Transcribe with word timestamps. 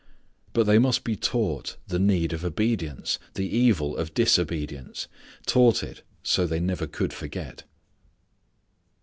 But 0.53 0.63
they 0.63 0.79
must 0.79 1.03
be 1.03 1.15
taught 1.15 1.77
the 1.87 1.99
need 1.99 2.33
of 2.33 2.43
obedience, 2.43 3.19
the 3.35 3.45
evil 3.47 3.95
of 3.95 4.15
disobedience. 4.15 5.07
Taught 5.45 5.83
it 5.83 6.01
so 6.23 6.47
they 6.47 6.59
never 6.59 6.87
could 6.87 7.13
forget. 7.13 7.65